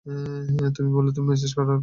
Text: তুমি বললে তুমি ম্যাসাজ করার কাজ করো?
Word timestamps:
তুমি 0.75 0.89
বললে 0.95 1.11
তুমি 1.11 1.27
ম্যাসাজ 1.27 1.51
করার 1.53 1.67
কাজ 1.67 1.77
করো? 1.77 1.79